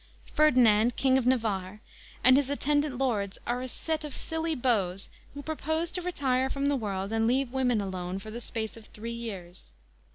Ferdinand, 0.33 0.95
King 0.95 1.19
of 1.19 1.27
Navarre, 1.27 1.79
and 2.23 2.35
his 2.35 2.49
attendant 2.49 2.97
lords 2.97 3.37
are 3.45 3.61
a 3.61 3.67
set 3.67 4.03
of 4.03 4.15
silly 4.15 4.55
beaux 4.55 4.97
who 5.35 5.43
propose 5.43 5.91
to 5.91 6.01
retire 6.01 6.49
from 6.49 6.65
the 6.65 6.75
world 6.75 7.11
and 7.11 7.27
leave 7.27 7.53
women 7.53 7.79
alone 7.79 8.17
for 8.17 8.31
the 8.31 8.41
space 8.41 8.75
of 8.75 8.87
three 8.87 9.13
years. 9.13 9.73